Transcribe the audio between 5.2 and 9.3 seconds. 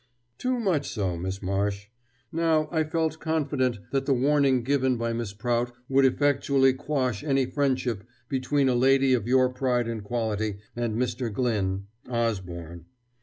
Prout would effectually quash any friendship between a lady of